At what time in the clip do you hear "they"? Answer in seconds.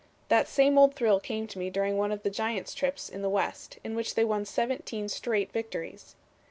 4.15-4.25